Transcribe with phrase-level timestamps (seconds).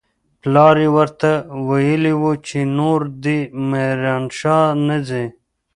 [0.41, 1.31] پلار يې ورته
[1.67, 5.25] ويلي و چې نور دې ميرانشاه نه ځي.